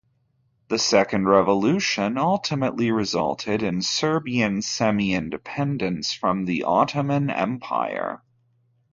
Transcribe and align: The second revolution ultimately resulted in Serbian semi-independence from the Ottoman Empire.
The 0.69 0.79
second 0.79 1.27
revolution 1.27 2.17
ultimately 2.17 2.89
resulted 2.89 3.61
in 3.61 3.83
Serbian 3.83 4.63
semi-independence 4.63 6.11
from 6.11 6.45
the 6.45 6.63
Ottoman 6.63 7.29
Empire. 7.29 8.23